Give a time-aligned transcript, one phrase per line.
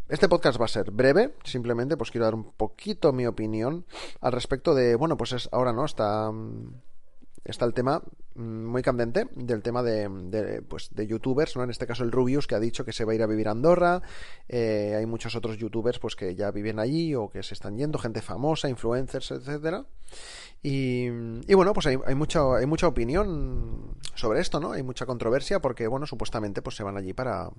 [0.08, 3.86] Este podcast va a ser breve, simplemente pues quiero dar un poquito mi opinión
[4.20, 6.30] al respecto de, bueno, pues es ahora no, está
[7.47, 8.02] está el tema
[8.34, 11.64] mm, muy candente del tema de, pues, de youtubers, ¿no?
[11.64, 13.48] En este caso el Rubius, que ha dicho que se va a ir a vivir
[13.48, 14.02] a Andorra.
[14.48, 17.98] Eh, hay muchos otros youtubers pues que ya viven allí o que se están yendo,
[17.98, 19.86] gente famosa, influencers, etcétera.
[20.62, 21.06] Y,
[21.47, 24.72] y, bueno, pues hay, hay, mucha, hay mucha opinión sobre esto, ¿no?
[24.72, 27.50] Hay mucha controversia porque, bueno, supuestamente pues se van allí para,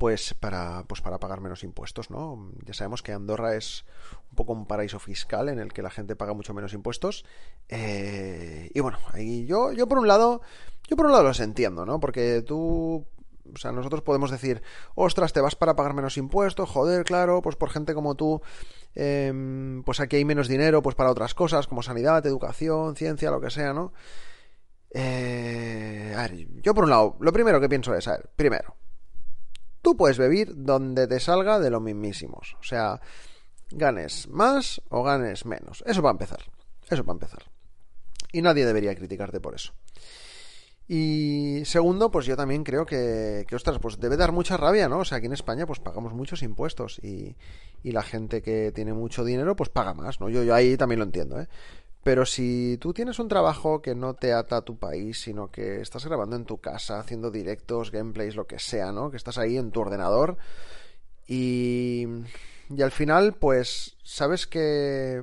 [0.00, 2.50] pues para, pues para pagar menos impuestos, ¿no?
[2.64, 3.84] Ya sabemos que Andorra es
[4.30, 7.26] un poco un paraíso fiscal en el que la gente paga mucho menos impuestos.
[7.68, 10.40] Eh, y bueno, ahí yo, yo por un lado,
[10.88, 12.00] yo por un lado los entiendo, ¿no?
[12.00, 13.06] Porque tú,
[13.52, 14.62] o sea, nosotros podemos decir,
[14.94, 18.40] ostras, te vas para pagar menos impuestos, joder, claro, pues por gente como tú,
[18.94, 23.42] em, pues aquí hay menos dinero, pues para otras cosas, como sanidad, educación, ciencia, lo
[23.42, 23.92] que sea, ¿no?
[24.92, 28.79] Eh, a ver, yo por un lado, lo primero que pienso es, a ver, primero,
[29.82, 32.56] tú puedes vivir donde te salga de lo mismísimos.
[32.60, 33.00] O sea,
[33.70, 35.82] ganes más o ganes menos.
[35.86, 36.40] Eso va a empezar.
[36.88, 37.44] Eso va a empezar.
[38.32, 39.72] Y nadie debería criticarte por eso.
[40.92, 44.98] Y segundo, pues yo también creo que, que, ostras, pues debe dar mucha rabia, ¿no?
[44.98, 47.36] O sea, aquí en España pues pagamos muchos impuestos y,
[47.84, 50.28] y la gente que tiene mucho dinero pues paga más, ¿no?
[50.28, 51.46] Yo, yo ahí también lo entiendo, ¿eh?
[52.02, 55.80] Pero si tú tienes un trabajo que no te ata a tu país, sino que
[55.80, 59.10] estás grabando en tu casa, haciendo directos, gameplays, lo que sea, ¿no?
[59.10, 60.38] Que estás ahí en tu ordenador
[61.30, 62.06] y,
[62.68, 65.22] y al final, pues, sabes que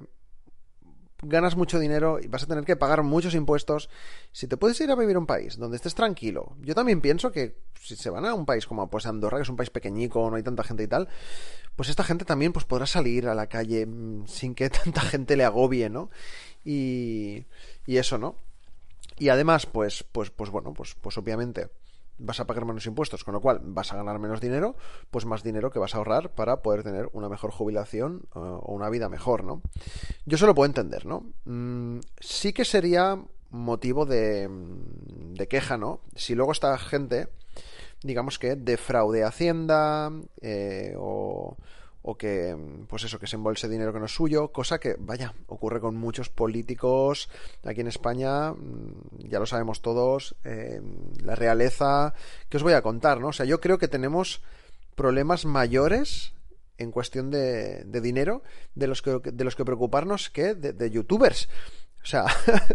[1.22, 3.90] ganas mucho dinero y vas a tener que pagar muchos impuestos.
[4.32, 7.32] Si te puedes ir a vivir a un país donde estés tranquilo, yo también pienso
[7.32, 10.30] que si se van a un país como pues Andorra, que es un país pequeñico,
[10.30, 11.10] no hay tanta gente y tal,
[11.76, 15.36] pues esta gente también pues podrá salir a la calle mm, sin que tanta gente
[15.36, 16.10] le agobie, ¿no?
[16.68, 17.46] Y,
[17.86, 18.36] y eso, ¿no?
[19.18, 21.70] Y además, pues, pues, pues bueno, pues, pues obviamente
[22.20, 24.76] vas a pagar menos impuestos, con lo cual vas a ganar menos dinero,
[25.12, 28.74] pues más dinero que vas a ahorrar para poder tener una mejor jubilación eh, o
[28.74, 29.62] una vida mejor, ¿no?
[30.26, 31.32] Yo eso lo puedo entender, ¿no?
[31.46, 36.02] Mm, sí que sería motivo de, de queja, ¿no?
[36.16, 37.30] Si luego esta gente,
[38.04, 40.12] digamos que defraude Hacienda
[40.42, 41.56] eh, o
[42.10, 42.56] o que,
[42.88, 45.98] pues eso, que se embolse dinero que no es suyo, cosa que, vaya, ocurre con
[45.98, 47.28] muchos políticos
[47.66, 50.82] aquí en España, mm, ya lo sabemos todos, eh,
[51.22, 52.14] la realeza,
[52.48, 53.28] que os voy a contar, ¿no?
[53.28, 54.42] O sea, yo creo que tenemos
[54.96, 56.32] problemas mayores
[56.78, 58.42] en cuestión de, de dinero
[58.74, 61.50] de los que, de los que preocuparnos que de, de youtubers.
[62.04, 62.24] O sea,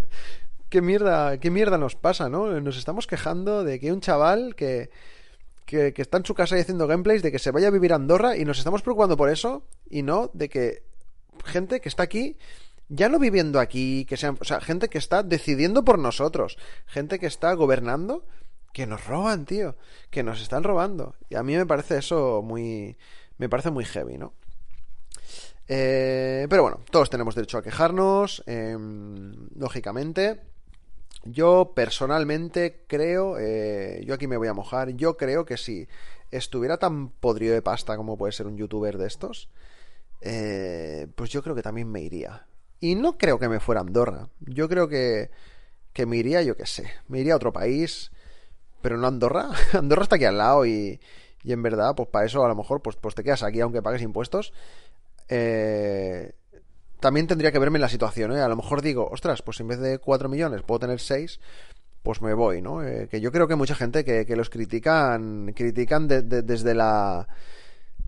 [0.69, 2.61] qué mierda, qué mierda nos pasa, ¿no?
[2.61, 4.91] Nos estamos quejando de que un chaval que
[5.65, 7.97] que, está en su casa y haciendo gameplays, de que se vaya a vivir a
[7.97, 10.83] Andorra y nos estamos preocupando por eso y no de que
[11.45, 12.37] gente que está aquí
[12.89, 17.19] ya no viviendo aquí, que sean, o sea, gente que está decidiendo por nosotros, gente
[17.19, 18.27] que está gobernando,
[18.73, 19.77] que nos roban, tío,
[20.11, 21.15] que nos están robando.
[21.31, 22.99] Y a mí me parece eso muy,
[23.39, 24.35] me parece muy heavy, ¿no?
[25.69, 30.43] Eh, pero bueno, todos tenemos derecho a quejarnos, em, lógicamente.
[31.25, 35.87] Yo personalmente creo, eh, yo aquí me voy a mojar, yo creo que si
[36.31, 39.49] estuviera tan podrido de pasta como puede ser un youtuber de estos,
[40.21, 42.47] eh, pues yo creo que también me iría.
[42.81, 44.29] Y no creo que me fuera a Andorra.
[44.41, 45.31] Yo creo que,
[45.93, 48.11] que me iría, yo qué sé, me iría a otro país,
[48.81, 49.51] pero no a Andorra.
[49.73, 51.01] Andorra está aquí al lado y,
[51.45, 53.83] y en verdad, pues para eso a lo mejor pues, pues te quedas aquí aunque
[53.83, 54.53] pagues impuestos.
[55.29, 56.33] Eh,
[57.03, 58.41] también tendría que verme en la situación, ¿eh?
[58.41, 61.41] A lo mejor digo, ostras, pues en vez de 4 millones puedo tener 6,
[62.03, 62.83] pues me voy, ¿no?
[62.83, 67.29] Eh, que yo creo que mucha gente que, que los critican, critican desde la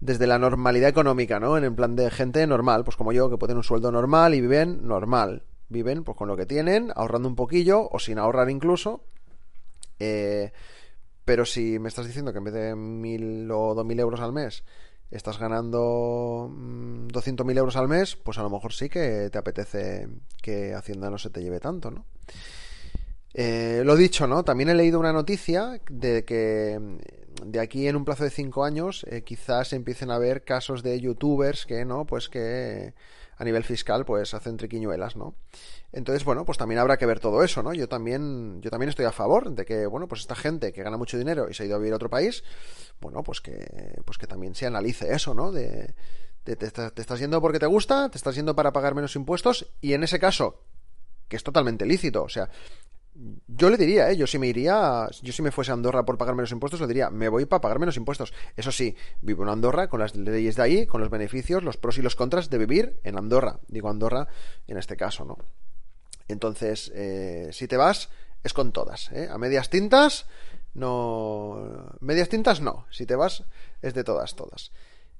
[0.00, 1.56] desde la normalidad económica, ¿no?
[1.56, 4.40] En el plan de gente normal, pues como yo, que pueden un sueldo normal y
[4.40, 5.42] viven normal.
[5.68, 9.02] Viven pues con lo que tienen, ahorrando un poquillo o sin ahorrar incluso.
[9.98, 10.52] Eh,
[11.24, 14.32] pero si me estás diciendo que en vez de mil o dos mil euros al
[14.32, 14.62] mes
[15.16, 20.08] estás ganando 200.000 mm, euros al mes, pues a lo mejor sí que te apetece
[20.42, 22.04] que Hacienda no se te lleve tanto, ¿no?
[23.32, 24.44] Eh, lo dicho, ¿no?
[24.44, 28.64] También he leído una noticia de que mm, de aquí en un plazo de cinco
[28.64, 32.04] años eh, quizás empiecen a haber casos de youtubers que, ¿no?
[32.04, 32.94] Pues que
[33.36, 35.34] a nivel fiscal pues hacen triquiñuelas, ¿no?
[35.92, 37.72] Entonces, bueno, pues también habrá que ver todo eso, ¿no?
[37.72, 40.96] Yo también, yo también estoy a favor de que, bueno, pues esta gente que gana
[40.96, 42.44] mucho dinero y se ha ido a vivir a otro país,
[43.00, 45.52] bueno, pues que, pues que también se analice eso, ¿no?
[45.52, 45.94] De,
[46.44, 49.94] te, te, estás yendo porque te gusta, te estás yendo para pagar menos impuestos y
[49.94, 50.62] en ese caso,
[51.28, 52.50] que es totalmente lícito, o sea,
[53.46, 54.16] yo le diría, ¿eh?
[54.16, 56.86] yo si me iría, yo si me fuese a Andorra por pagar menos impuestos, le
[56.88, 58.32] diría, me voy para pagar menos impuestos.
[58.56, 61.98] Eso sí, vivo en Andorra con las leyes de ahí, con los beneficios, los pros
[61.98, 63.60] y los contras de vivir en Andorra.
[63.68, 64.26] Digo Andorra
[64.66, 65.38] en este caso, ¿no?
[66.26, 68.08] Entonces, eh, si te vas,
[68.42, 69.12] es con todas.
[69.12, 69.28] ¿eh?
[69.30, 70.26] A medias tintas,
[70.74, 71.92] no.
[72.00, 72.86] Medias tintas no.
[72.90, 73.44] Si te vas,
[73.80, 74.72] es de todas, todas.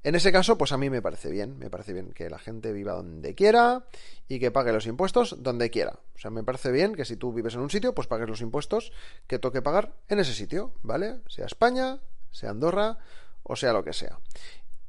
[0.05, 1.59] En ese caso, pues a mí me parece bien.
[1.59, 3.87] Me parece bien que la gente viva donde quiera
[4.29, 5.99] y que pague los impuestos donde quiera.
[6.15, 8.41] O sea, me parece bien que si tú vives en un sitio, pues pagues los
[8.41, 8.93] impuestos
[9.27, 11.21] que toque pagar en ese sitio, ¿vale?
[11.29, 11.99] Sea España,
[12.31, 12.99] sea Andorra
[13.43, 14.19] o sea lo que sea.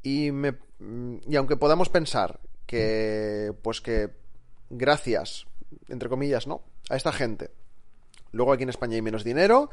[0.04, 0.56] Y, me,
[1.28, 4.12] y aunque podamos pensar que, pues que
[4.70, 5.48] gracias
[5.90, 6.62] entre comillas, ¿no?
[6.90, 7.52] A esta gente.
[8.32, 9.70] Luego aquí en España hay menos dinero.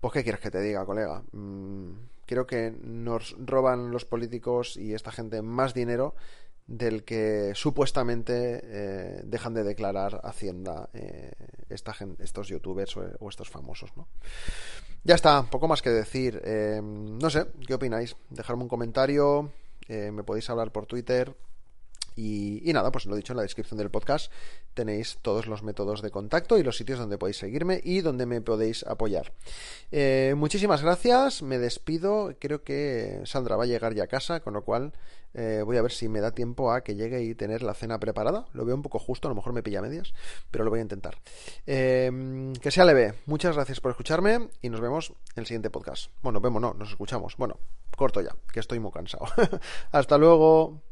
[0.00, 1.22] Pues, ¿qué quieres que te diga, colega?
[1.32, 1.92] Mm,
[2.26, 6.14] creo que nos roban los políticos y esta gente más dinero
[6.68, 11.32] del que supuestamente eh, dejan de declarar Hacienda eh,
[11.70, 14.06] esta gente, estos youtubers o, estos famosos, ¿no?
[15.02, 16.40] Ya está, poco más que decir.
[16.44, 18.14] Eh, no sé, ¿qué opináis?
[18.28, 19.50] Dejadme un comentario,
[19.88, 21.34] me podéis hablar por Twitter,
[22.18, 24.32] y, nada, pues lo dicho en la descripción del podcast
[24.74, 28.40] tenéis todos los métodos de contacto y los sitios donde podéis seguirme y donde me
[28.40, 29.32] podéis apoyar.
[29.92, 32.34] Eh, muchísimas gracias, me despido.
[32.40, 34.94] Creo que Sandra va a llegar ya a casa, con lo cual
[35.34, 38.00] eh, voy a ver si me da tiempo a que llegue y tener la cena
[38.00, 38.46] preparada.
[38.52, 40.12] Lo veo un poco justo, a lo mejor me pilla medias,
[40.50, 41.18] pero lo voy a intentar.
[41.66, 43.14] Eh, que sea leve.
[43.26, 46.10] Muchas gracias por escucharme y nos vemos en el siguiente podcast.
[46.22, 47.36] Bueno, vemos, no, nos escuchamos.
[47.36, 47.58] Bueno,
[47.96, 49.26] corto ya, que estoy muy cansado.
[49.92, 50.87] Hasta luego.